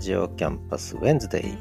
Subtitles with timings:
[0.00, 1.58] ジオキャンパスウェンズデイ、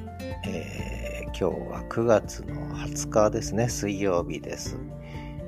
[0.47, 3.67] えー、今日は9月の20日ですね。
[3.67, 4.79] 水曜日です。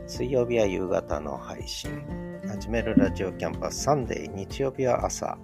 [0.08, 1.90] 水曜日は夕方の配信。
[2.46, 4.36] 始めるラジオキャンパスサンデー。
[4.36, 5.38] 日曜日は朝。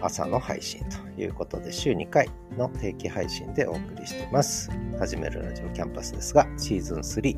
[0.00, 4.70] 朝の配信ということで週2回の定期配信でお送りしています。
[4.98, 7.36] 始めるラジオキャンパスですがシーズン3、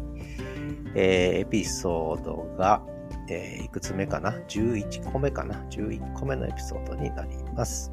[0.95, 2.81] えー、エピソードが
[3.29, 7.93] えー、いくつ目かな ?11 個目かな ?11 個目のエピソードになります。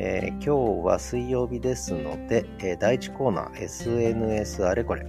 [0.00, 5.04] えー、今日は水曜日ですので、えー、第1コーナー SNS あれこれ。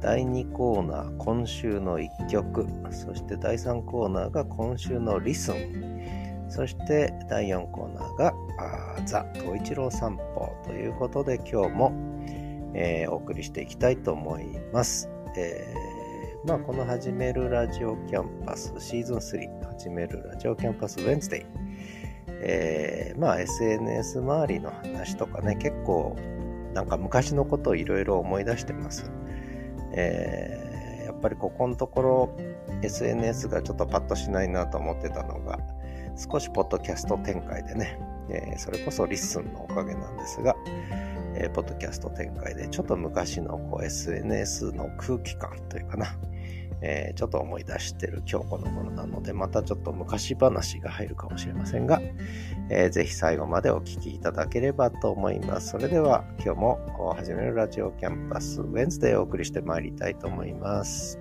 [0.00, 2.66] 第2コーナー今週の1曲。
[2.90, 6.48] そして第3コーナーが今週のリスン。
[6.48, 8.34] そして第4コーナーが
[9.04, 11.92] ザ・東一郎散歩ということで今日も、
[12.74, 15.08] えー、お送りしていきたいと思います。
[15.36, 21.65] えー、まあ、この始めるラジオキャンパスシーズン3始めるラジオキャンパスウェンズデイ
[22.28, 26.16] えー、まあ SNS 周りの話とかね、結構
[26.74, 29.10] なんか昔のことをいろいろ思い出してます。
[29.92, 32.36] えー、やっぱりここのところ
[32.82, 35.58] SNS がちょっとパッとしないなと思ってたのが、
[36.16, 40.54] 少しポッドキャスト展開でね、えー、それこそリッスンのおかげなんですが、
[41.34, 46.16] えー、ポッドキャスト展開でちょっと昔のこう SNS の空気感というかな、
[46.82, 52.00] えー、ちょっと思い出してる今日この頃なので、またちょっと昔話が入るかもしれませんが、
[52.70, 55.70] えー、ぜひ最後までお聴きいただければと思います。
[55.70, 61.18] それでは今日も始めるラジオキャンパスウェンズデーをお送りしてまいりたいと思います。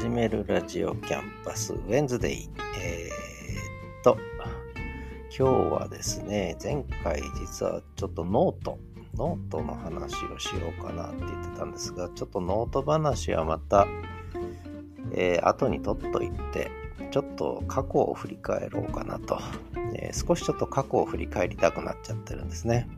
[0.00, 2.48] 始めるラジオキャンパスウェンズデイ。
[2.82, 4.16] えー、っと、
[5.28, 8.78] 今日はですね、前回実はちょっとノート、
[9.14, 13.86] ノートの話をしようかなって言ってたんですが、ちょっとノート話はまた、
[15.12, 16.70] えー、後に取っといて、
[17.10, 19.38] ちょっと過去を振り返ろうかなと、
[19.96, 22.88] えー、少しちょっと過去を振り返りたくなっちゃってるんですね。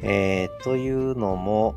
[0.00, 1.74] えー、というのも、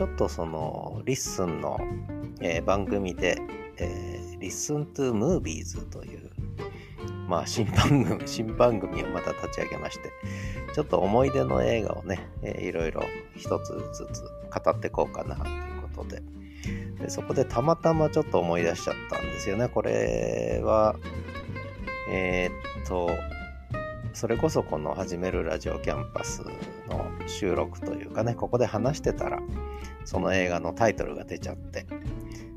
[0.00, 1.78] ちょっとそのリッスンの
[2.40, 3.38] えー、番組で、
[3.76, 6.30] えー、Listen to Movies という、
[7.28, 10.10] まあ、新番組、 新番組をまた立ち上げまして、
[10.74, 13.02] ちょっと思い出の映画をね、えー、いろいろ
[13.36, 16.22] 一つずつ語ってこうかなということで
[16.98, 19.68] で、そこでたまたまちょっと思い出しちゃったんですよね。
[19.68, 20.96] これは、
[22.10, 23.10] えー、っと、
[24.12, 26.42] それこそこの始めるラジオキャンパス
[26.88, 29.40] の収録というかね、ここで話してたら、
[30.04, 31.86] その映画のタイトルが出ちゃって、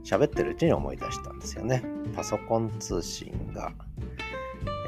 [0.03, 1.83] 喋ってるうちに思い出したんですよね。
[2.15, 3.71] パソコン通信が、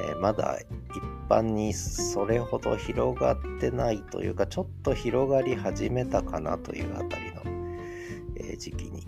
[0.07, 7.41] えー、まだ一般にそれほど広がってないというか、ちょっと広がり始めたかなというあたりの、
[8.37, 9.07] えー、時期に、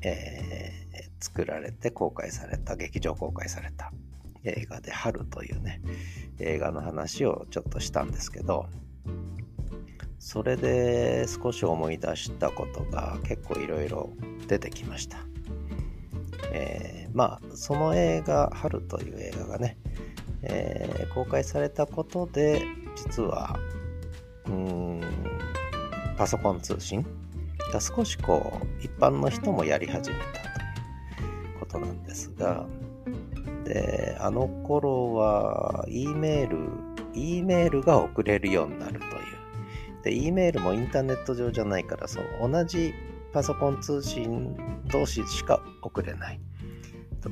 [0.00, 3.92] えー、作られて公開された、劇場公開された
[4.44, 5.80] 映画で春というね、
[6.38, 8.66] 映画の話をちょっとしたんですけど、
[10.18, 14.10] それで少し思い出したことが結構いろいろ
[14.48, 15.18] 出てきました。
[16.52, 19.76] えー、まあその映画「春」という映画がね、
[20.42, 22.62] えー、公開されたことで
[22.96, 23.58] 実は
[24.46, 25.00] うん
[26.16, 27.04] パソコン通信
[27.72, 30.40] が少しこう一般の人もやり始めた
[31.20, 32.66] ということなんですが
[33.64, 36.68] であの頃は E メール
[37.14, 39.12] E メールが送れるようになるという
[40.02, 42.92] で E メールもインターネット上じゃないからその同じ
[43.32, 44.56] パソコン通信
[44.92, 46.40] 同士しか送れない。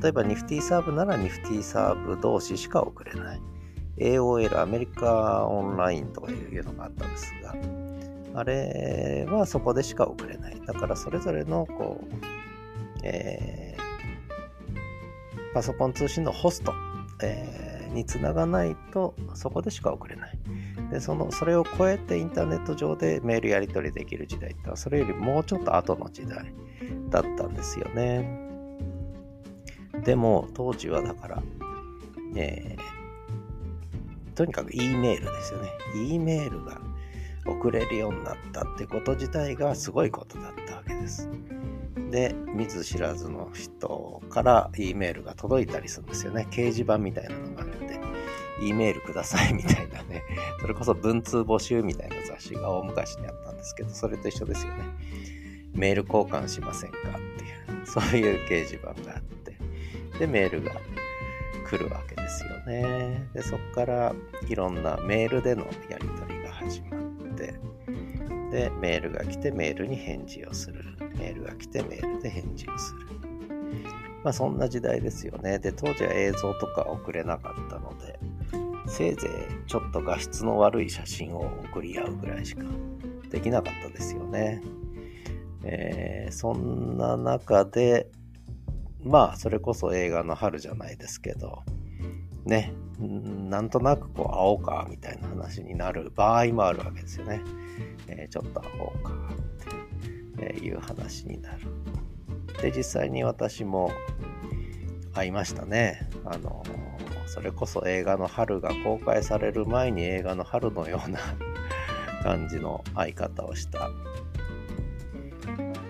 [0.01, 3.41] 例えばニフティサーブならニフティサーブ同士しか送れない。
[3.99, 7.55] AOL、アメリカオンラインとかいうのがあったんですが、
[8.35, 10.61] あれはそこでしか送れない。
[10.67, 12.15] だからそれぞれのこう、
[13.05, 13.77] え、
[15.55, 16.73] パソコン通信のホスト、
[17.23, 20.39] えー、につながないとそこでしか送れない。
[20.91, 26.53] でそのそれを超えてインターネット上でメールやり取りできる時代ってのはそれよりもうちょっと後の時代
[27.09, 28.41] だったんですよね。
[30.05, 31.43] でも当時はだから、
[32.37, 35.69] えー、とにかく E メールですよね。
[36.09, 36.81] E メールが
[37.47, 41.29] 送れるようになったってこと自体がすごいことだったわけです。
[42.13, 46.47] で、見ず知らずの人から E メールが届いたりするんですよね。
[46.51, 47.99] 掲示板みたいなのがあって、
[48.63, 50.23] E メールくださいみたいなね。
[50.61, 54.85] それこそ文通募集みたいな雑誌が大昔にあったんですけど、それと一緒ですよね。
[55.75, 57.01] メール交換しませんかっ
[57.39, 59.57] ていう、そういう掲示板があって、
[60.19, 60.73] で、メールが
[61.67, 63.27] 来るわけですよね。
[63.33, 64.15] で、そこから
[64.47, 67.01] いろんなメールでのやり取りが始まっ
[67.37, 67.55] て、
[68.53, 70.85] で、メールが来てメールに返事をする。
[71.19, 73.01] メールが来てメールで返事をする。
[74.23, 75.59] まあそんな時代ですよね。
[75.59, 78.21] で、当時は映像とか送れなかったので、
[78.87, 79.29] せいぜ
[79.67, 82.63] いちょっと画質の悪い写真を送り合うぐらいしか
[83.31, 84.63] できなかったですよね。
[85.65, 88.11] えー、そんな中で、
[89.03, 91.63] まあ、それこそ映画の春じゃないですけど、
[92.45, 97.41] ね、なんとなくこう、会おうか、みたいな話になる場合もあるわけですよね。
[98.07, 99.13] えー、ちょっと会おうか、
[100.37, 101.59] っていう話になる。
[102.61, 103.91] で、実際に私も
[105.13, 106.09] 会いましたね。
[106.25, 106.63] あの、
[107.27, 111.19] それこそ映画の春が公開される前に映画の春のような
[112.23, 113.91] 感じの会い方をした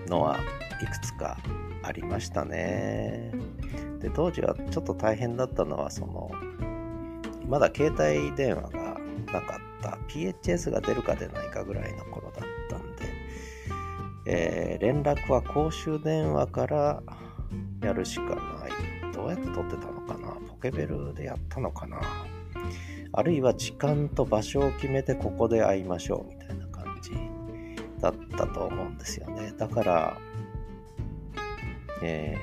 [0.07, 0.37] のは
[0.81, 1.37] いくつか
[1.83, 3.31] ありましたね。
[3.99, 6.31] で、当時はちょっと大変だったのは、その、
[7.47, 8.97] まだ携帯電話が
[9.31, 13.05] なかった PHS が出るか出ないかぐらいの頃だったんで、
[14.25, 17.03] えー、連絡は公衆電話から
[17.81, 18.93] やるしかない。
[19.13, 22.01] どうやって取ってたのかなポケベルでやったのかな
[23.13, 27.11] あるいは時間と場所を決めてここで会いましょうみたいな感じ
[28.01, 29.53] だったと思うんですよね。
[29.57, 30.17] だから、
[32.01, 32.35] え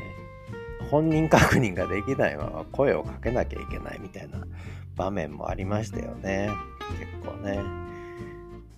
[0.81, 4.47] ー、本人確認ができないまま声をかけなきゃいけないみたいな
[4.97, 6.51] 場面もありましたよね。
[6.99, 7.81] 結構ね。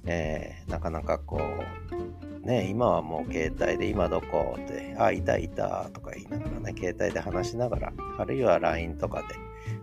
[0.04, 9.28] えー、なかなかこう、ね、今はもう携帯で今どこって、あ、いたいたとか言いながらね、携帯で話しながら、あるいは LINE とかで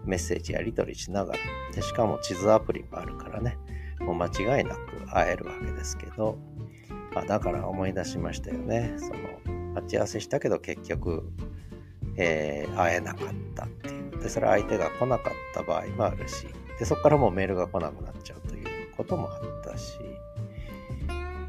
[0.04, 1.40] メッセージやり取りしながら、
[1.74, 3.58] でしかも地図アプリもあるからね、
[4.00, 6.38] もう間違いなく会えるわけですけど、
[7.16, 8.94] あだから思い出しましたよね。
[8.98, 11.31] その待ち合わせしたけど結局、
[12.18, 13.99] えー、会えなかったっていう。
[14.21, 20.00] で、それ相手が来なかった場合もあるし、で、そこからもうメールが来なくなっちゃうということもあったし、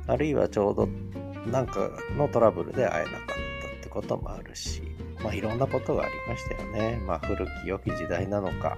[0.07, 0.89] あるいはちょうど
[1.51, 4.83] なんかのトラブルで会えなかったってこともあるし、
[5.23, 7.01] まあいろんなことがありましたよね。
[7.07, 8.77] まあ古き良き時代なのか、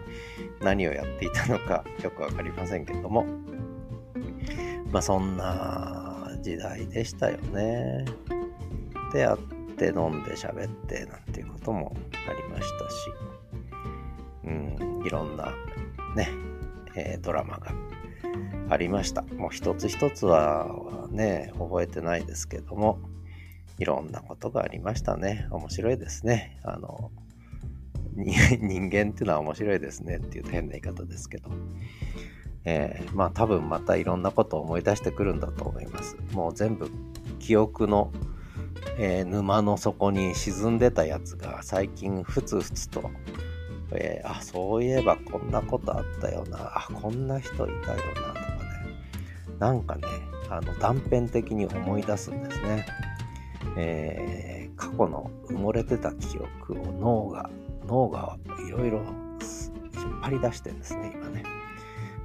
[0.60, 3.24] 何をやっていたのかよくわかりませんけども、
[4.90, 8.04] まあそんな時代でしたよね。
[9.12, 9.38] で会っ
[9.76, 11.96] て飲んで喋ってなんていうことも
[12.28, 13.10] ありましたし、
[14.44, 15.52] うん、いろんな
[16.16, 16.30] ね、
[16.94, 17.72] えー、ドラマが
[18.68, 19.22] ありました。
[19.22, 20.68] もう一つ一つは
[21.10, 22.98] ね、覚えてないですけども、
[23.78, 25.46] いろんなことがありましたね。
[25.50, 26.58] 面白いですね。
[26.62, 27.10] あの、
[28.14, 31.50] 人間っていうのは面白いですねっていう変な言い方ですけど、
[32.64, 36.16] えー、まあ多分またいろんなことを思い出してくるんだと思います。
[36.32, 36.90] もう全部
[37.38, 38.12] 記憶の
[38.98, 43.10] えー、沼の底に沈んでたやつが最近ふつふつと、
[43.94, 48.00] えー、あ、そういえばこんなことあったよな、あ、こんな人いたよなとかね、
[49.58, 50.02] なんかね、
[50.48, 52.86] あの断片的に思い出すんですね。
[53.76, 57.50] えー、過去の埋もれてた記憶を脳が、
[57.86, 58.36] 脳が
[58.66, 61.61] いろいろ引っ張り出してんですね、今ね。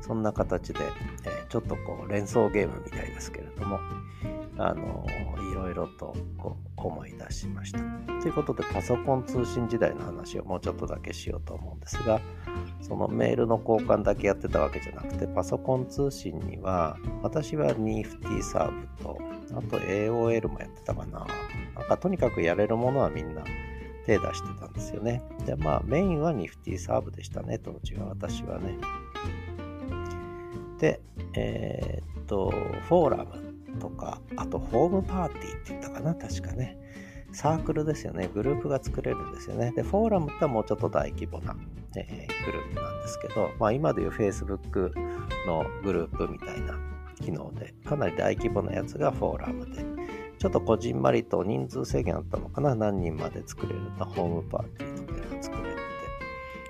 [0.07, 0.79] そんな形で、
[1.25, 3.79] え、ちょっとこう連想ゲームみたいですけれども、
[4.59, 5.05] あの
[5.51, 7.79] いろいろとこう思い出しました。
[8.21, 12.19] ということでパソコン通信時代の話をもうちょっとだけしようと思うんですが
[12.81, 19.17] そのメールの交換だけやってたわけじゃなくてパソコン通信には私は Nifty サーブと
[19.51, 21.25] あと AOL もやってたかな。
[21.75, 23.43] なんかとにかくやれるものはみんな
[24.05, 25.21] 手出してたんですよね。
[25.45, 28.77] でまあメインは Nifty サーブでしたね当時は私はね。
[30.79, 31.01] で、
[31.33, 32.51] えー、っと、
[32.87, 36.77] フォーラムとか、あとホームパーティーって言ったかな、確かね。
[37.33, 38.29] サークルですよね。
[38.33, 39.73] グループが作れるんですよね。
[39.75, 41.55] で、フォーラムってもうちょっと大規模な、
[41.95, 44.93] えー、グループなんですけど、まあ今でいう Facebook
[45.45, 46.79] のグループみたいな
[47.21, 49.83] 機能で、かなり大規模なやつがフォーラムで、
[50.39, 52.75] ちょっとこじんまりと人数制限あったのかな？
[52.75, 55.77] 何人まで作れるのホームパーティーとかが作れる、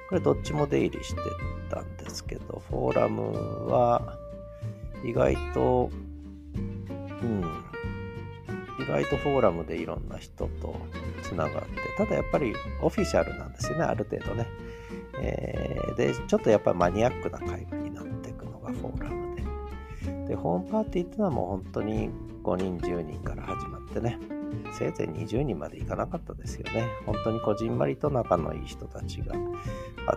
[0.10, 1.22] これどっちも出入りして
[1.70, 4.18] たんですけど、フォーラムは
[5.04, 5.90] 意外と
[7.22, 7.42] うん、
[8.80, 10.76] 意外とフォーラムでいろんな人と
[11.24, 14.48] つながって、ただやっぱりオフィシャルなんですよね、ある程度ね。
[15.20, 19.44] えー、で、ちょっとやっぱりマニアックな会話になっていくのがフォーラムで。
[20.30, 22.10] で、ホームパーティーっていうのはもう本当に
[22.44, 24.20] 5人、10人から始まってね、
[24.74, 26.88] せいぜい20人までいかなかったですよね。
[27.06, 29.36] 本当にこじんまりと仲のいい人たちが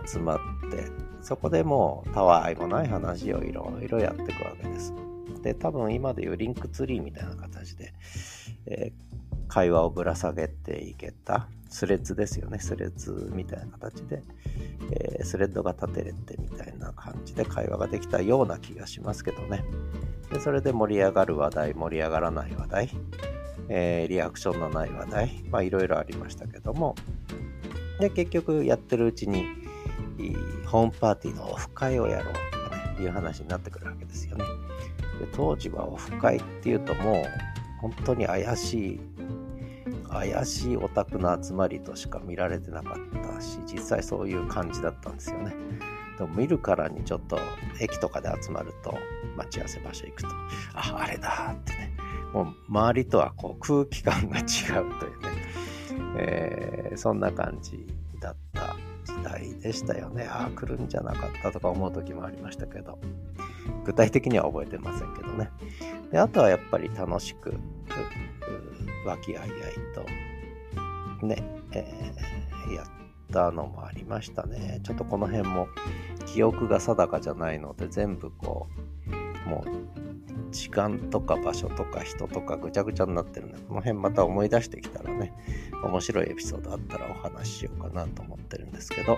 [0.05, 0.39] 集まっ
[0.71, 0.87] て、
[1.21, 4.93] そこでもうたわいもない話をいろいろやっていくわけです。
[5.41, 7.93] で、多分今でいうリンクツリーみたいな形で、
[8.67, 12.59] えー、会話をぶら下げていけたスレッズですよね。
[12.59, 14.21] スレッズみたいな形で、
[14.91, 19.63] えー、スレッドが立てれてみたいな感じで会話ができたような気がしますけどね。
[20.31, 22.89] でそれで盛り上がる話題、盛り上がらない話題、
[23.69, 26.95] えー、リアクションのない話題、まあいろいろありましたけども、
[27.99, 29.45] で、結局やってるうちに、
[30.65, 34.45] ホームパーティーのオフ会をやろうとかね、いう話になってくるわけですよね。
[35.19, 37.25] で当時はオフ会っていうともう、
[37.81, 38.99] 本当に怪しい
[40.11, 45.55] 怪しいオタクの集まりとしか見られてなかったし実際そういう感じだったんですよね
[46.17, 47.39] でも見るからにちょっと
[47.79, 48.93] 駅とかで集まると
[49.37, 50.29] 待ち合わせ場所行くと
[50.73, 51.91] ああれだってね
[52.33, 54.45] もう周りとはこう空気感が違う
[54.99, 55.51] というね、
[56.17, 57.85] えー、そんな感じ
[58.19, 60.27] だった時代でしたよね。
[60.29, 62.99] ああ来るんじゃなかったとか思う時もありましたけど。
[63.83, 65.49] 具体的には覚えてませんけどね。
[66.11, 67.53] であとはやっぱり楽しく
[69.05, 69.51] 和気あいあい
[71.19, 72.85] とね、えー、やっ
[73.31, 74.79] たのもありましたね。
[74.83, 75.67] ちょっとこの辺も
[76.25, 78.67] 記憶が定かじゃないので全部こ
[79.45, 80.10] う、もう
[80.51, 85.33] 時間とか場所とか人とかぐちゃぐちゃになってるんで、この辺また思い出してきたらね、
[85.83, 89.17] 面白いエピソードあったらお話ししようかなと思ってるんですけど、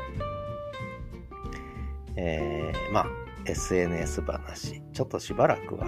[2.15, 3.07] えー、まあ
[3.45, 5.87] SNS 話、ちょっとしばらくは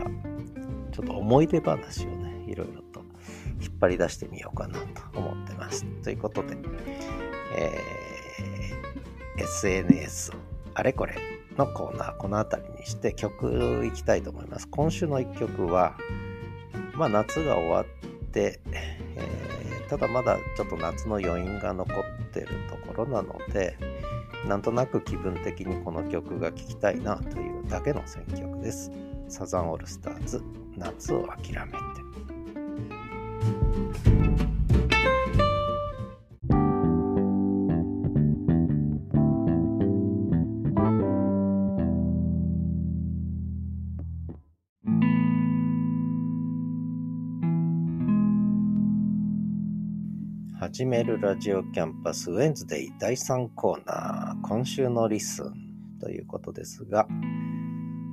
[0.91, 3.01] ちょっと思い出話をね、いろいろと
[3.61, 5.85] 引っ張り出してみようかなと思ってます。
[6.03, 6.57] ということで、
[7.55, 10.31] えー、SNS
[10.73, 14.67] あれこれのコーナー、この辺りにして曲いきたいと思います。
[14.67, 15.95] 今週の1曲は、
[16.93, 17.85] まあ夏が終わっ
[18.31, 21.95] て、えー、ただまだちょっと夏の余韻が残っ
[22.33, 23.77] てるところなので、
[24.47, 28.91] なんとなく気分的にこの曲が聴きたいなというだけの選曲です。
[29.27, 30.41] サザンオールスターズ、
[30.77, 31.77] 夏を諦めて。
[50.75, 55.53] 始めるラジオキャンパスウェンズデイ第3コーナー今週のリッスン
[56.01, 57.07] ということですが、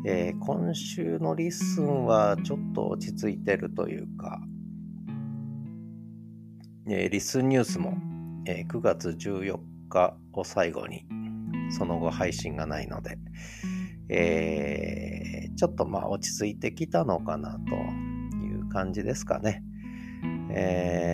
[0.06, 4.38] えー、今週のリッスンはちょっと落ち着いてるというか
[6.88, 7.96] えー、リスンニュースも、
[8.46, 11.04] えー、9月14日を最後に、
[11.76, 13.18] その後配信がないので、
[14.08, 17.74] えー、ちょっとまあ落ち着いてきたのかなと
[18.44, 19.64] いう感じですかね。
[20.54, 21.11] えー、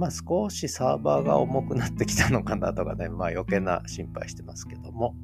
[0.00, 5.14] まあ少しサーバーが重くなってきたのかなとかね、まあ余計な心配してますけども。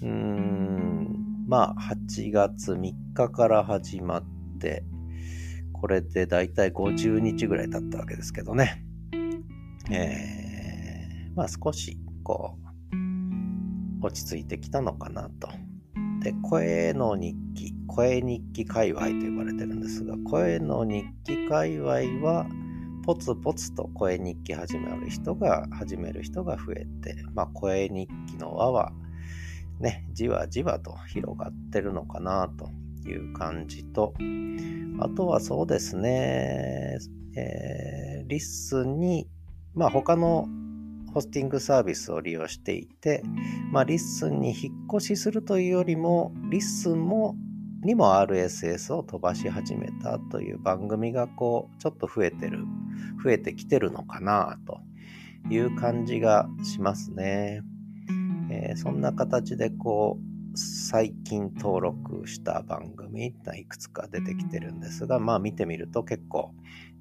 [0.00, 4.24] うーん、まあ8月3日から始まっ
[4.58, 4.84] て、
[5.74, 8.82] これでだいたい50日ぐらい経ったわけですけどね。
[9.90, 12.56] えー、まあ少しこ
[14.00, 15.50] う、落ち着いてきたのかなと。
[16.22, 21.90] で、声の日記、声日記界隈と呼ばれてるんですが、声の日記界隈
[22.26, 22.46] は、
[23.04, 28.92] ポツポツと声日記始める人が、始める人が増えて、まあ声日記の輪は、
[29.78, 32.70] ね、じわじわと広がってるのかなと
[33.06, 34.14] いう感じと、
[35.00, 36.98] あとはそうですね、
[37.36, 39.28] えー、リッスンに、
[39.74, 40.48] まあ他の
[41.12, 43.22] ホスティングサービスを利用していて、
[43.70, 47.36] まあ LISTEN に引っ越しするというよりも、 LISTEN も
[47.84, 52.64] にも RSS を飛ばし始めたという番組がこうちょっと増えてる
[53.22, 54.80] 増えてきてるのかなと
[55.50, 57.62] いう感じがしますね、
[58.50, 66.52] えー、そんな形でこう最近登録した番組がいくつか出てきてるんですが、まあ見てみると結構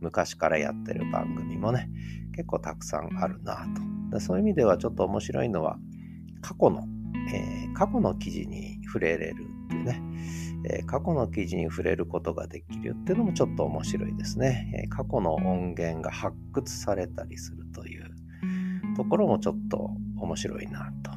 [0.02, 1.90] 昔からやってる番組もね、
[2.36, 3.66] 結構たくさんあるな
[4.12, 4.20] と。
[4.20, 5.78] そういう意味ではちょっと面白いのは、
[6.42, 6.88] 過去の、
[7.32, 9.46] えー、過去の記事に触れれる
[9.84, 10.02] ね、
[10.66, 14.84] え、過去の記事に触れることができるっていうのもちょっと面白いですね。
[14.86, 18.06] え、過去の音源が発掘されたりするという
[18.96, 21.12] ところもちょっと面白いなと。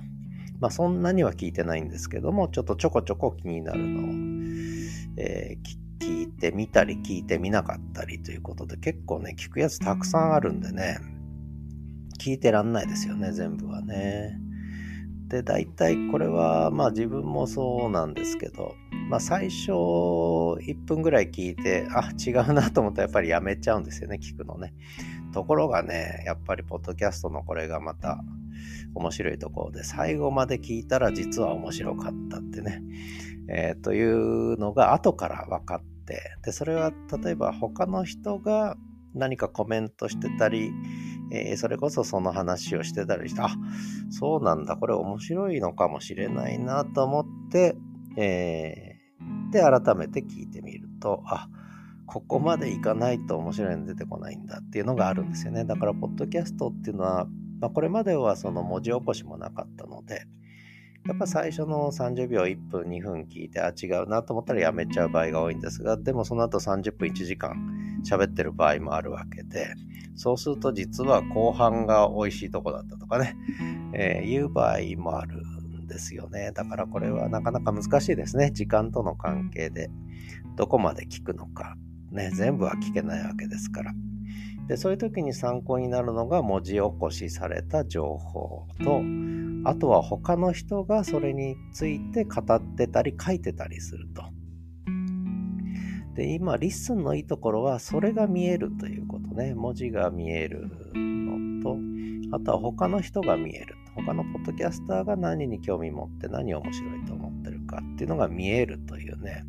[0.61, 4.05] まあそんなには聞いてないんですけども、ちょっとちょこちょこ気になるのを、
[5.19, 10.99] えー、聞いてみたり聞いてみなかったりということで結構ね、聞くやつたくさんあるんでね、
[12.19, 14.41] 聞いてらんないですよね、全部はね。
[15.29, 18.75] で、大体これは、まあ自分もそうなんですけど、
[19.09, 24.75] まあ最初1分ぐらい聞いて、あ、違うなと思ったらやっぱりやめちゃうんですよね、聞くのね。
[25.33, 28.23] ところがね、やっぱりポッドキャストのこれがまた
[28.95, 32.83] 面白いところで、最後まで聞いたら実は面白かったってね、
[33.49, 36.93] えー、というのが後から分かって、で、それは
[37.23, 38.77] 例えば他の人が
[39.15, 40.73] 何かコメントしてたり、
[41.31, 43.51] えー、それこそその話をしてたりして、あ、
[44.11, 47.77] そうなんだ、これ面白いのかもしれないなと思って、
[48.17, 51.49] えー、で、改めて聞いてみると、あ、
[52.07, 55.65] ここまでいかないと面白いの出てこないんだっていうのがあるんですよね。
[55.65, 57.27] だから、ポッドキャストっていうのは、
[57.61, 60.27] まあ、これまではその文字起こしもなかったので、
[61.09, 67.55] やっぱ最初の30秒、1分、2分聞いて、あ、違うなと思ったらやめちゃう場合が多いんですが、でもその後30分、1時間
[68.05, 69.75] 喋ってる場合もあるわけで、
[70.17, 73.37] そうすると実は後半が美味しいとこだったとかね、
[73.95, 75.43] えー、いう場合もある
[75.85, 76.53] んですよね。
[76.53, 78.51] だからこれはなかなか難しいですね。
[78.51, 79.91] 時間との関係で、
[80.57, 81.77] どこまで聞くのか。
[82.11, 83.93] ね、全部は聞けないわけですから。
[84.69, 89.01] でそういう時に参考になるのが文字起こしされた情報と
[89.69, 94.23] あとは他の人がそれについて語ってたり書いてたりすると。
[96.15, 99.55] で今 LISTEN のいいところはそれが見えるということね。
[99.55, 101.77] 文字が見えるのと
[102.37, 103.75] あとは他の人が見える。
[103.95, 109.45] 他のポッドキャスターが何に興味持って何面白いと思ってるかっていうのが見えるというね。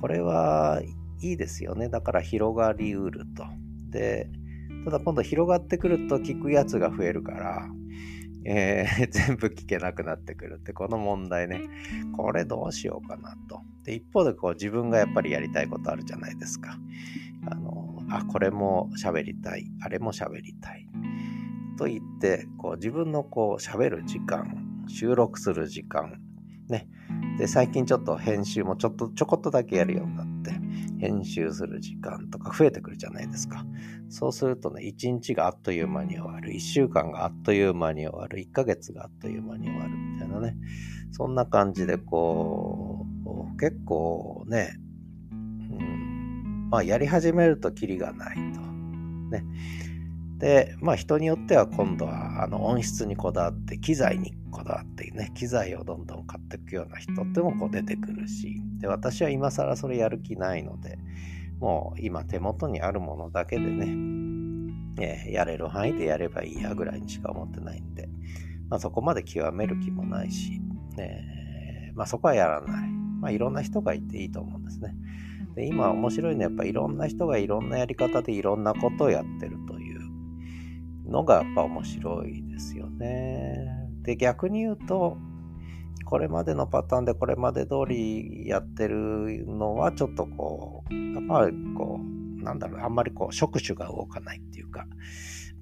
[0.00, 0.82] これは
[1.20, 1.88] いいですよね。
[1.88, 3.44] だから広がりうると。
[3.96, 4.28] で、
[4.84, 7.68] ただ今度広がってくると聞くやつが増えるから、
[8.44, 11.62] えー、 全部聞けなくなってくるって、この問題ね。
[12.14, 13.62] これどうしようかなと。
[13.84, 16.78] で、一方でこう自分がやっぱりやりたいことあるじゃないですか。
[17.50, 19.66] あの、あ、これも喋りたい。
[19.80, 20.86] あれも喋りたい。
[21.78, 26.20] と言って、こう自分のこう喋る時間、収録する時間、
[26.68, 26.88] ね。
[27.38, 30.65] で、最近ちょっと編集もちょっとちょこっとだけやるようになって、
[30.98, 33.64] 編集する時間とか増えてくるじゃないですか。
[34.08, 40.56] そうするとね、一日があっという間に終わる、一週間があっという間に終わる、一ヶ月があっという間に終わるみたいなね。
[41.12, 44.76] そんな感じでこう、結構ね、
[45.30, 48.60] うん、まあやり始めるとキリがないと。
[49.30, 49.44] ね。
[50.38, 60.98] で、まあ人によっては今度はあの音質にこだわって機材にこだわってね、機材をどんどん買っていくような人ってもこう出てくるし、で、私は今更それやる気ないので、
[61.58, 63.86] もう今手元にあるものだけでね、
[65.00, 68.08] えー、やれる範囲でやればいいやぐらいにしか思ってないんで、
[68.68, 70.60] まあそこまで極める気もないし、
[70.96, 72.90] ね、まあそこはやらない。
[73.20, 74.94] まあいろんな人がいていいと思うんですね。
[75.54, 79.75] で今面白いのはやっぱいろんな人がいろんなやり方でいろんなことをやってると
[81.08, 83.88] のがやっぱ面白いですよね。
[84.02, 85.16] で逆に言うと
[86.04, 94.86] これまでのパターンでこれまで通りやってるのはちょっとこうやっぱりこうなんだろうあんまりこう触手が動かないっていうか、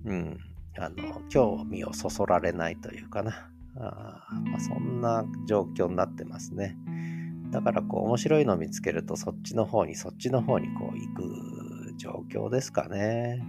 [0.04, 0.38] うん、
[0.78, 3.50] あの興味をそそられないというかな。
[3.76, 6.76] あ、まあ、そんな状況になってますね。
[7.50, 13.42] だからこう面白いのを見つけるとそっちの方にそっちの方にこう行く状況ですかね。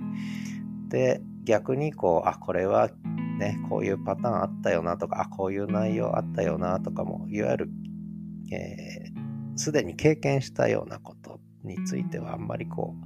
[0.90, 2.90] で逆にこうあこれは
[3.38, 7.70] ね、こういうパターンあったよなとか、あ、こういう内容あったよなとかも、いわゆる、
[9.58, 13.06] す、えー、に経験したようなことについてはあんまりこう、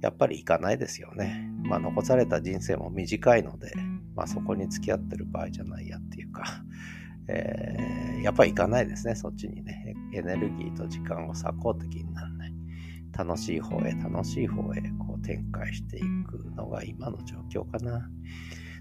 [0.00, 1.50] やっぱりいかないですよね。
[1.64, 3.72] まあ残された人生も短いので、
[4.14, 6.44] まあそこに付き合ってる場合じゃないやっていうか、
[7.28, 9.94] えー、やっぱりいかないですね、そっちにね。
[10.14, 12.52] エネルギーと時間を割こう的にならない。
[13.16, 18.08] 楽しい方へ楽しい方へこう展開していくのが今の状況かな。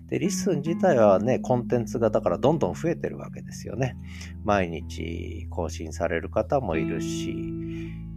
[0.07, 3.97] で、 LISTEN 自体はね、コンテンツがだからどんどん増えてるわけですよね。
[4.45, 7.35] 毎日更新される方もいるし、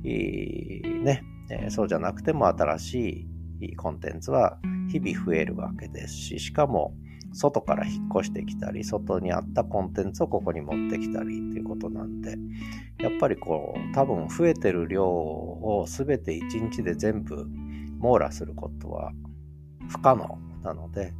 [0.05, 3.27] ね、えー、そうじゃなくても新し
[3.61, 6.95] いコンテンツは日々増えるわけですし、しかも
[7.33, 12.37] 外から引っ越してきたり、外にあったコンテンツをここに持ってきたりっていうことなんで、
[12.99, 17.49] やっぱりこう、多分増えてる量を全て1日で全部
[18.01, 19.13] 網羅することは
[19.89, 21.13] 不可能なので、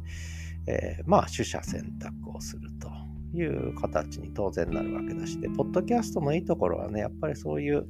[0.67, 2.89] えー、まあ、取捨選択をすると
[3.33, 7.87] いう形に当然なるわけだし、で、ポッドキャストのいいところはね、やっぱりそういう、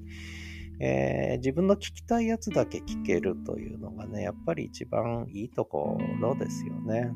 [0.80, 7.12] えー、自分の聞きたいやつだけ聞けるというのがね、やっぱり一番いいところですよね。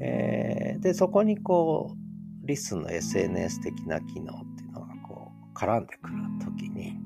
[0.00, 6.96] えー、で、そこにこう、リスの SNS 的な機能っていうのがこう、絡んでくるときに、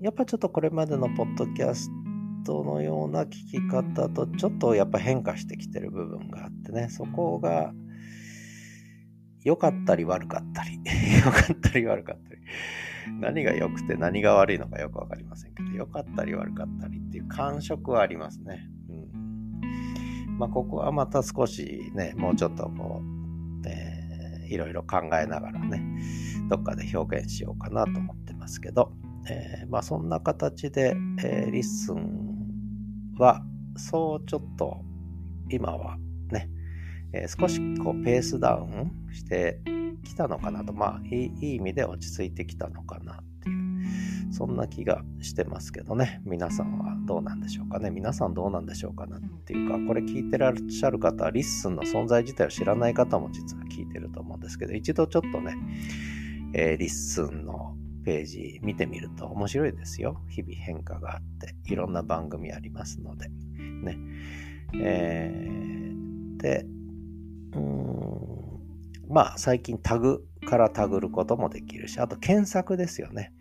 [0.00, 1.90] やっぱちょっとこれまでのポッドキャス
[2.44, 7.72] トのような聞き方とちょっとやっぱ変化してきてる部分があってね、そこが
[9.42, 10.80] 良かったり悪かったり、
[11.24, 12.40] 良かったり悪かったり、
[13.20, 18.68] 何が良くて何が悪いのかよくわかりませんけど、良かったり悪かったりっていう感触はありますね。
[18.90, 20.38] うん。
[20.38, 23.02] まあ、ここはまた少しね、もうちょっとこ
[23.64, 25.82] う、えー、いろいろ考えながらね、
[26.50, 28.92] どっかで表現しようかなと思ってますけど、
[29.28, 33.42] えー、まあそんな形で、えー、 LISTEN は、
[33.76, 34.82] そうちょっと
[35.50, 35.96] 今は
[36.30, 36.48] ね、
[37.12, 39.60] えー、少しこうペースダウンして
[40.04, 55.56] きたのかなと、まあいい意味で落ち着いてきたのかなっていう、そんな気がしてますけどね、皆さんはどうなんでしょうかね、皆さんどうなんでしょうかなっていうか、これ聞いてらっしゃる方は LISTEN の存在自体を知らない方も実は聞いてると思うんですけど、一度ちょっとね、
[56.54, 60.22] えー、 LISTEN のページ見てみると面白いですよ。
[60.28, 63.28] 日々変化があって、いろんな番組ありますので。
[63.28, 63.98] ね。
[64.80, 66.64] えー、で、
[67.54, 73.32] うん、まあ最近タグからタグることもできるし、あと検索ですよね。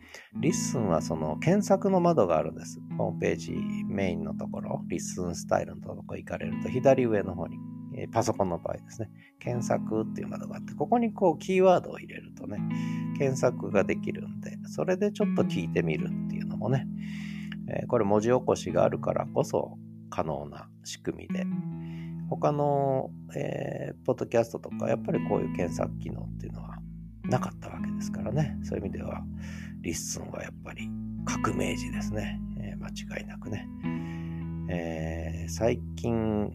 [0.41, 2.80] LISTEN はその検索の窓があるんです。
[2.97, 3.54] ホームページ
[3.88, 7.60] メインのところ、 LISTEN.style のところ行かれると左上の方に
[7.97, 12.60] えパソコンの場合ですね、検索っていう窓があって、ここにこうキーワードを入れるとね、
[13.17, 16.88] 検索ができるんで、それでちょっと聞いてみるっていうのもね、
[17.67, 19.77] えこれ文字起こしがあるからこそ
[20.10, 21.45] 可能な仕組みで、
[22.29, 26.77] 他の、えー、ポッドキャストとか、やっぱりこういう検索機能っていうのは
[27.23, 29.23] なかったわけですからね、そういう意味では、
[29.81, 30.89] LISTEN はやっぱり
[31.25, 33.67] 革命児ですね、えー、間違いなくね。
[34.67, 36.51] えー、最近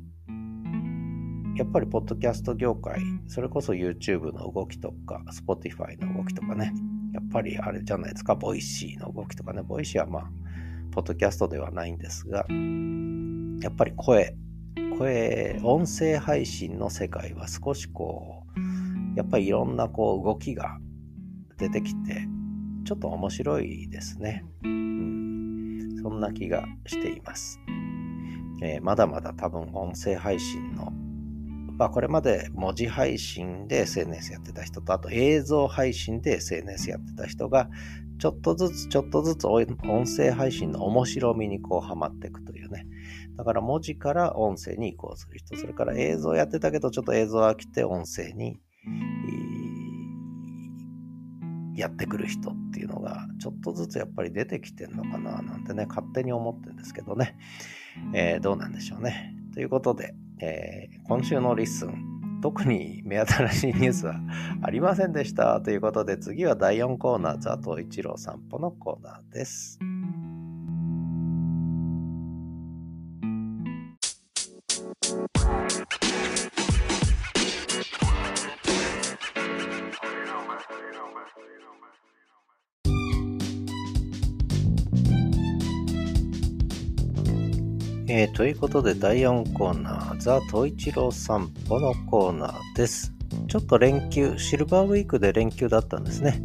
[1.57, 6.73] やっぱりポッドキャスト業界、それこそ YouTube の動きとか、Spotify の動きとかね、
[7.13, 10.31] やっぱりあれじゃないですか、 Voicy の動きとかね、 Voicy はまあ、
[10.93, 12.47] ポッドキャストではないんですが、
[13.63, 14.37] やっぱり声、
[14.99, 20.79] 声、音声配信の世界は少しこう、やっぱりいろんなこう動きが
[21.59, 22.27] 出てきて、
[22.85, 24.45] ちょっと面白いですね。
[24.65, 27.61] うん、そんな気がしています。
[28.63, 30.93] えー、まだまだ多分音声配信の
[31.81, 37.71] まあ、これまで文字配信で SNS やってた人と、あと映像配信で SNS やってた人が、
[38.19, 39.67] ちょっとずつちょっとずつ音
[40.05, 42.87] 声配信の面白みにこうハマっていくというね。
[43.39, 48.61] だから文字から音声に移行する人、それから映像やってたけど、ちょっと映像飽きて音声に
[51.75, 57.39] やってくる人っていうのが、ちょっとずつやっぱり出てきてんのかななんてね、勝手に思ってるんですけどね。
[58.13, 59.35] えー、どうなんでしょうね。
[59.55, 64.15] ということで、えー、今週の LISTEN、特に目新しいニュースは
[64.63, 65.61] ありませんでした。
[65.61, 69.79] ということで、次は第4コーナー、ザト一郎散歩のコーナーです。
[88.41, 93.13] ということで第4コーナー、ザ・トイチロー散歩のコーナーです。
[93.49, 96.41] ちょっと連休、シルバーウィークで連休だったんですね。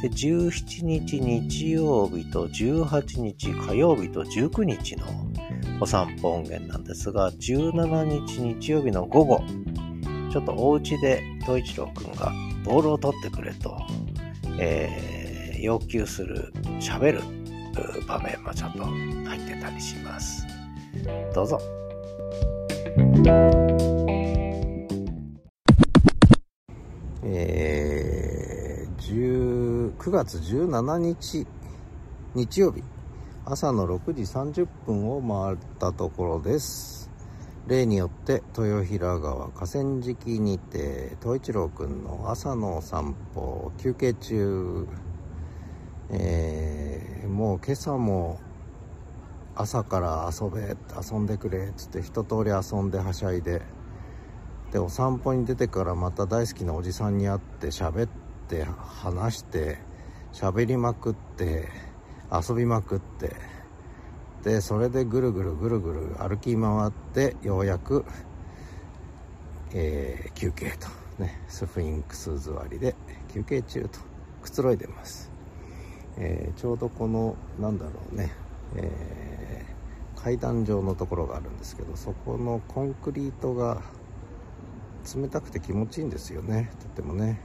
[0.00, 5.04] で、17日日曜日と18日火曜日と19日の
[5.78, 9.44] お散歩音源なんですが、17日日曜日の午後、
[10.32, 12.32] ちょっとお家でトイチローくんが
[12.64, 13.76] ボールを取ってくれと、
[14.58, 17.20] えー、要求する、喋る
[18.06, 20.55] 場面もちょっと入ってたりします。
[21.34, 21.60] どうぞ。
[27.22, 31.46] えー、9月17日
[32.34, 32.82] 日曜日。
[33.48, 37.08] 朝の6時30分を回ったところです。
[37.68, 44.88] 例によって豊平川河川敷にて東一郎くんの朝の散歩休憩中、
[46.10, 48.40] えー、もう今朝も
[49.56, 53.62] 朝から遊べ遊んでくれっつって一通り遊んではしゃいで。
[54.70, 58.08] でお散歩に出てからまた大好きなおじさんに会って喋っ
[58.48, 59.78] て話して
[60.32, 61.68] 喋りまくって
[62.30, 63.34] 遊びまくって。
[64.42, 68.04] でそれでぐるぐるぐるぐる歩き回ってようやく、
[69.72, 70.88] えー、休憩と。
[71.22, 72.94] ねスフィンクス座りで
[73.32, 74.16] 休憩中と。
[74.46, 75.32] くつろいでます、
[76.16, 78.30] えー、ちょうどこのなんだろうね
[78.76, 79.25] えー、
[80.26, 83.80] 階段状のところがあるんですけどそこのコンクリートが
[85.14, 86.68] 冷たくて気持ちいいんですよね。
[86.80, 87.38] とてもね、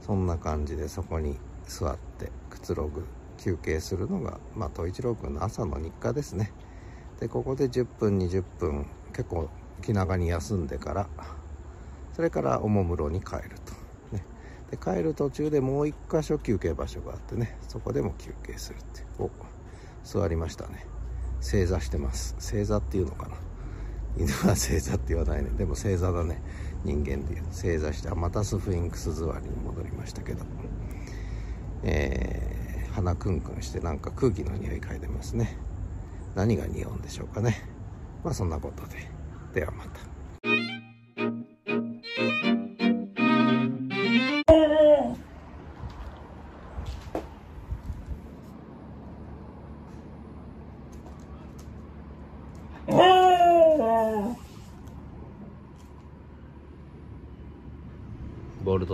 [0.00, 1.38] うん、そんな感じでそこに
[1.68, 3.04] 座ってくつろぐ
[3.38, 6.50] 休憩するのがまあ統一郎君の朝の日課ですね。
[7.20, 9.48] でここで10分20分結構
[9.82, 11.08] 気長に休んでから
[12.14, 13.72] それからおもむろに帰ると。
[14.16, 14.24] ね。
[14.72, 19.30] で帰る途中でもう一箇所休憩場所があってねそこでも休憩するってお
[20.02, 20.95] 座りましたね。
[21.40, 22.34] 正座してます。
[22.38, 23.36] 正座っていうのかな。
[24.18, 25.50] 犬は正座って言わないね。
[25.50, 26.40] でも正座だね。
[26.84, 27.44] 人間でいう。
[27.50, 30.44] 正座してまたスフィンクス座りに戻りましたけど。
[31.82, 35.56] えー、鼻クンクンしてなんか空気の匂い嗅いでますね。
[36.34, 37.68] 何が匂うんでしょうかね。
[38.24, 39.08] まあそんなことで。
[39.54, 40.15] ではまた。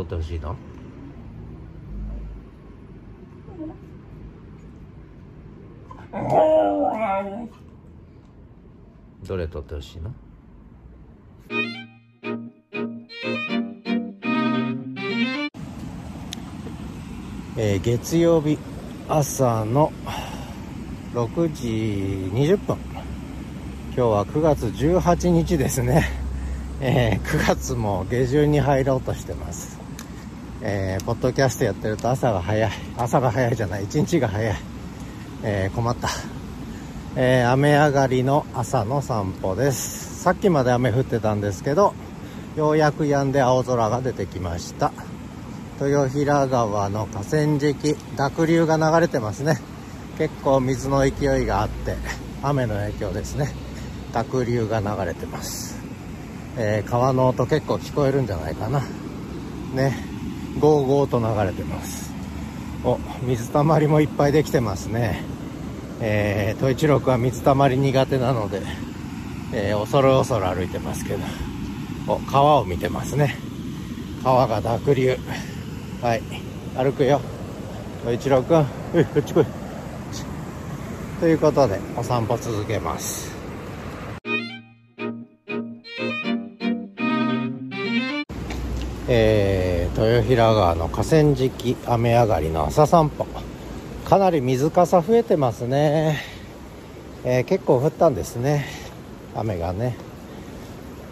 [0.02, 0.56] ボール取ってほしいの？
[9.26, 10.12] どれ取ってほしいの？
[17.56, 18.58] えー、月曜日
[19.08, 19.92] 朝の
[21.14, 21.68] 6時
[22.34, 22.76] 20分。
[23.94, 26.08] 今日は9月18日ですね、
[26.80, 29.81] えー、9月も下旬に入ろうとしてます。
[30.64, 32.70] えー、ポッドキャストやってると朝が早い。
[32.96, 33.84] 朝が早いじゃない。
[33.84, 34.56] 一日が早い、
[35.42, 36.08] えー、困った、
[37.16, 40.22] えー、雨上がりの朝の散歩です。
[40.22, 41.94] さっきまで雨降ってたんですけど
[42.54, 44.92] ようやく止んで青空が出てきました。
[45.80, 49.58] 豊平川の河川敷濁流が流れてますね。
[50.16, 51.96] 結構水の勢いがあって
[52.40, 53.52] 雨の影響ですね。
[54.12, 55.76] 濁流が流れてます、
[56.56, 58.80] えー、川の音結構聞こえるんじゃないかな。
[59.74, 60.11] ね。
[60.58, 62.12] ゴーゴーと流れてます。
[62.84, 65.22] お水たまりもいっぱいできてますね。
[66.00, 68.62] えー、統一郎は水たまり苦手なので、
[69.52, 71.20] えー、恐る恐る歩いてますけど。
[72.08, 73.36] お川を見てますね。
[74.24, 75.16] 川が濁流。
[76.00, 76.22] はい。
[76.76, 77.20] 歩くよ。
[78.00, 78.60] 統一郎君。
[78.94, 79.46] うこっち来い。
[81.20, 83.30] ということでお散歩続けます。
[89.06, 89.71] えー、
[90.04, 93.24] 豊平川の河川敷雨上がりの朝散歩。
[94.04, 96.18] かなり水かさ増えてますね、
[97.24, 98.66] えー、結構降ったんですね。
[99.36, 99.96] 雨がね、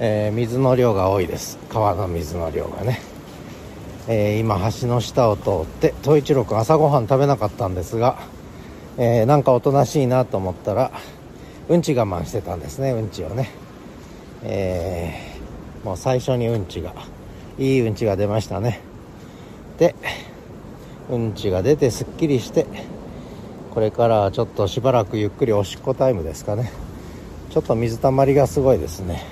[0.00, 1.56] えー、水の量が多いです。
[1.68, 3.00] 川の水の量がね、
[4.08, 8.18] え今橋の下を通って統一郎君朝ごはん食べなかったんですが、
[8.98, 10.90] えなんかおとなしいなと思ったら
[11.68, 13.50] うんち我慢してたんですねうんちをね、
[14.42, 15.38] え
[15.84, 16.92] もう最初にうんちが。
[17.60, 18.80] いいうんちが出ましたね。
[19.78, 19.94] で
[21.10, 22.66] うんちが出てすっきりして
[23.74, 26.72] これからちょっとしばらくゆっくりおしっこタイムですかね。
[27.50, 29.22] ちょっと水たまりがすごいですね、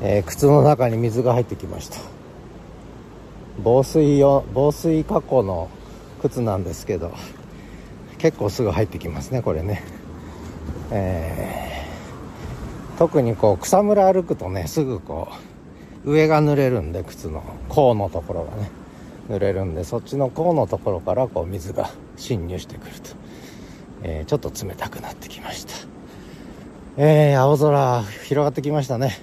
[0.00, 1.98] えー、靴の中に水が入ってきました。
[3.62, 5.68] 防水用防水加工の
[6.22, 7.12] 靴なんですけど
[8.16, 9.84] 結構すぐ入ってきますねこれね。
[10.90, 15.55] えー、特にこう草むら歩くとねすぐこう
[16.06, 18.70] 上が濡れるんで靴の甲のところがね。
[19.28, 23.10] 濡れるんでそっちの甲のところからこう水が侵入してくると、
[24.04, 25.72] えー、ちょっと冷たくなってきました。
[26.96, 29.18] えー、青空広がってきましたね。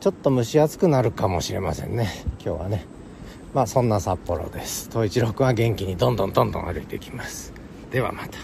[0.00, 2.08] ちょっと蒸し暑くなるかもしれませんね。
[2.44, 2.84] 今日はね。
[3.54, 4.90] まあそんな札幌です。
[4.90, 7.52] 東一郎君は元気にどんどんどんどん歩いていきます。
[7.90, 8.38] ではまた。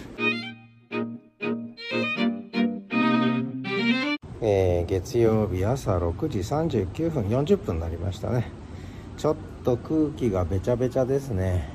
[4.86, 8.50] 月曜日朝6時39分40分になりましたね。
[9.16, 11.68] ちょっと空気がべちゃべちゃですね。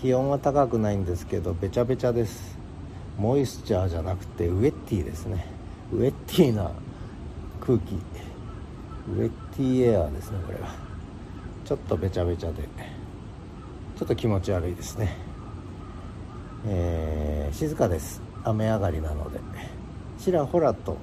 [0.00, 2.58] 気温は高くないんですけどべちゃべちゃです。
[3.18, 5.46] モイスチャーじゃなくてウェッティですね。
[5.92, 6.70] ウェッティな
[7.60, 7.94] 空気。
[7.94, 10.74] ウェッティエアーですねこれは。
[11.64, 12.62] ちょっとべちゃべちゃで。
[13.98, 15.16] ちょっと気持ち悪いですね。
[16.66, 18.22] えー、静かです。
[18.44, 19.40] 雨上がりなので。
[20.20, 20.98] ちらほらと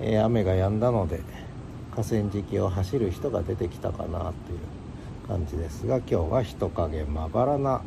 [0.00, 1.20] えー、雨が止んだので
[1.90, 4.32] 河川敷を走る人が出てきたかなという
[5.26, 7.82] 感じですが今日は人影まばらな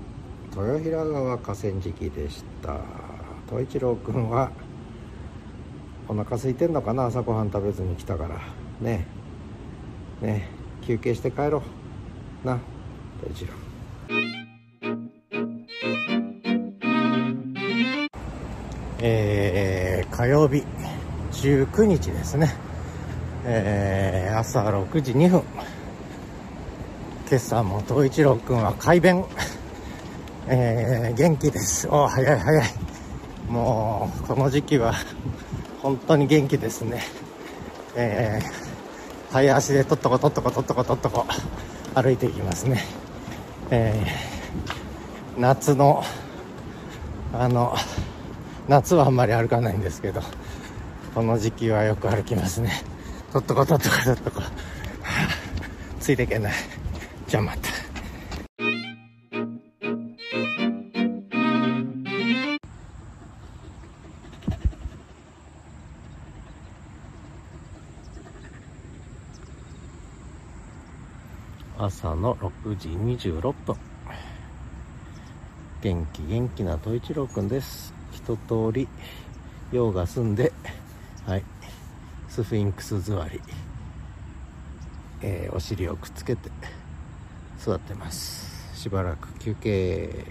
[0.56, 2.76] 豊平川河川敷でした。
[3.50, 4.52] 東一郎君は
[6.08, 7.06] お腹空いてんのかな？
[7.06, 8.40] 朝ごはん食べずに来たから。
[8.82, 9.06] ね
[10.22, 10.50] ね
[10.82, 11.64] 休憩して帰ろ
[12.44, 12.48] う。
[12.48, 12.60] な。
[13.22, 13.54] 東一郎。
[19.00, 20.64] えー、火曜日。
[21.42, 22.54] 19日ですね、
[23.46, 25.42] えー、朝6時2分。
[27.28, 29.26] 今朝も東一郎君は快便、
[30.46, 31.88] えー、元気です。
[31.90, 32.66] お早い早い。
[33.50, 34.94] もうこの時期は
[35.82, 37.02] 本当に元気ですね。
[37.96, 41.26] えー、早足でとっとことっとことっとことっとこ
[41.96, 42.84] 歩いていきますね。
[43.72, 46.04] えー、夏の
[47.34, 47.76] あの
[48.68, 50.22] 夏はあんまり歩かないんですけど。
[51.14, 52.72] この時期はよく歩きますね。
[53.34, 54.42] とっとことっとことっとこ
[56.00, 56.54] ついていけない。
[57.28, 57.70] じゃあまた
[71.78, 73.76] 朝の6時26分。
[75.82, 77.94] 元気元気な戸一郎くんです。
[78.14, 78.88] 一通り
[79.74, 80.54] 用が済んで。
[81.26, 81.44] はい。
[82.28, 83.40] スフィンクス座り、
[85.22, 86.50] えー、お尻をくっつけて
[87.60, 88.76] 座ってます。
[88.76, 90.26] しばらく休憩。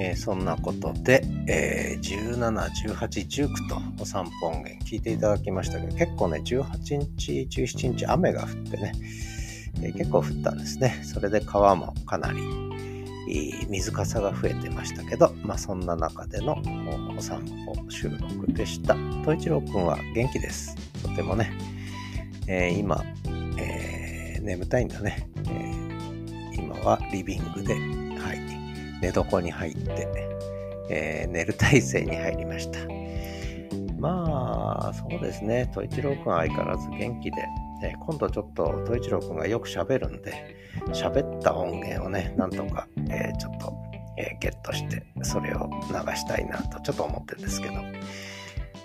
[0.00, 2.50] えー、そんなことで、えー、17、
[2.96, 8.92] 18、19とお散歩音源聞いていただきましたけど、結構ね、18日、17日雨が降ってね、
[9.80, 11.00] えー、結構降ったんですね。
[11.04, 12.71] それで川もかなり
[13.68, 16.60] 水かさが増えてましたけど、まあそんな中での
[17.16, 18.94] お散歩収録でした。
[19.22, 20.76] 統一郎くんは元気です。
[21.02, 21.52] とてもね、
[22.46, 23.02] えー、今、
[23.58, 28.40] えー、眠たいんだね、えー、今はリビングで、はい、
[29.00, 30.08] 寝床に入って、
[30.90, 32.78] え、寝る体勢に入りました。
[33.98, 35.68] まあ、そうですね。
[35.70, 37.46] 統一郎くん相変わらず元気で、
[37.82, 40.56] えー、今度ちょっと統一郎くんがよく喋るんで、
[40.88, 43.72] 喋った音源をね、なんとか、えー、ちょっと、
[44.18, 47.74] えゲットして、それを流したいなとちょっと思ってるんですけど、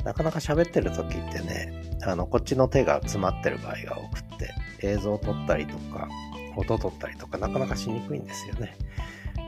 [0.03, 4.53] なかなか喋ってる時ってね、あの、こっちの手が詰まってる場合が多くって、
[4.87, 6.07] 映像を撮ったりとか、
[6.55, 8.75] 音撮ったりとか、なかなかしにくいんですよね。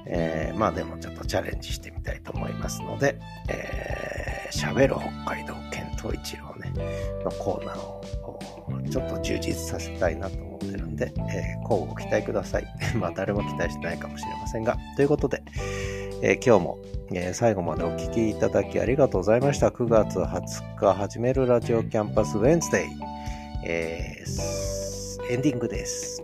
[0.06, 6.74] えー、まあでもちょっとチャレンジしてみたいと思いますので、えー、喋る北海道健闘一郎ね、
[7.24, 8.02] のコーナーを
[8.90, 12.66] ちょっと充実させたいなと思ってるんで、えー、交互期待ください。
[12.96, 15.42] まあ誰も期待してないかもしれませんが、ということで、
[16.22, 16.80] えー、今日も、
[17.14, 19.70] えー、最後までお聴きいただきありがとうございました。
[19.70, 22.90] 9月20日始めるラジオキャンパスウェンズデイ、
[23.66, 26.24] えー、エンディングです。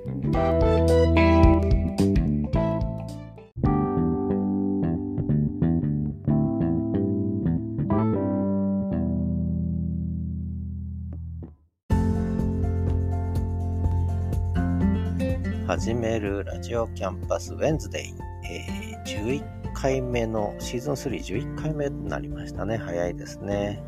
[15.75, 18.13] 始めるラジオキャンパスウェンズデイ、
[18.49, 19.41] えー、
[19.73, 22.77] 11回目のシーズン3、11回目になりましたね。
[22.77, 23.83] 早いですね。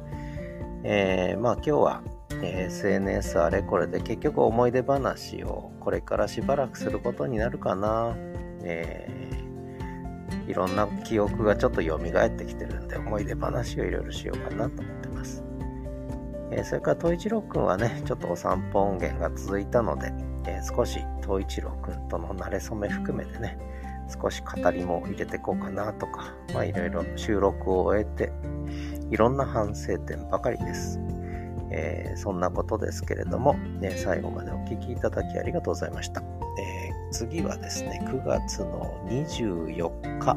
[0.84, 2.04] えー、まあ今日は、
[2.44, 8.18] えー、SNS あれこれで結局思い出話をこれからしばらくすることになるかな。
[8.64, 15.42] えー、いろんな記憶がちょっと蘇ってきてるんで思い出話をいろいろしようかなと思ってます。
[16.52, 20.12] え、それから、統一郎くんはね、ちょっとお散歩音源が続いたので、
[20.48, 23.58] えー、少し東一郎くんとの馴れ初め含めてね、
[24.10, 26.34] 少し語りも入れていこうかなとか、
[26.64, 28.32] いろいろ収録を終えて、
[29.12, 31.00] いろんな反省点ばかりです。
[31.70, 36.22] えー、そんなことですけれども、ね、最後までお聴きいただきありがとうございました。
[36.22, 40.36] えー、次はですね、9月の24日、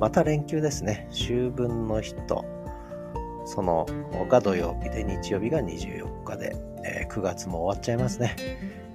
[0.00, 2.44] また連休ですね、秋分の日と、
[3.44, 3.86] その
[4.28, 8.34] が土曜日で日曜日が24日で、えー、9月も終わっちゃいますね。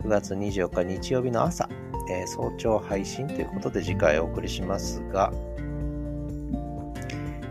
[0.01, 1.69] 9月24日日曜日の朝、
[2.09, 5.31] えー、早朝配信ということで次回お送りしますが、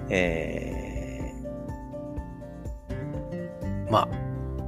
[0.08, 4.08] えー、ま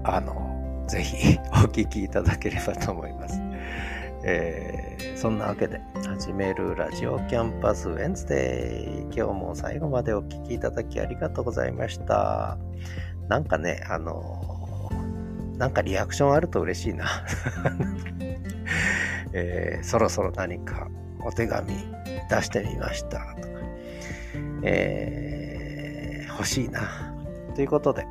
[0.05, 3.41] あ、あの、ぜひ お聞きいただければと思います。
[4.25, 9.03] えー、そんなわけで、始めるラジオキャンパスウェンズデー。
[9.07, 12.57] 今日も最後までお聴きいただきありがとうございました。
[13.29, 14.62] なんかね、あの
[15.57, 17.07] なんかリアクションあると嬉しいな、
[19.33, 20.89] えー、そろそろ何か
[21.25, 21.73] お手紙
[22.29, 23.49] 出してみましたとか、
[24.63, 27.15] えー、欲しいな。
[27.55, 28.07] ということで、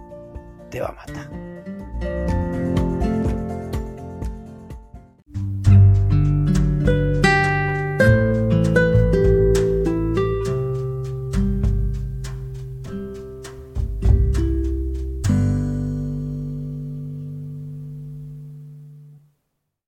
[0.70, 2.41] ではまた。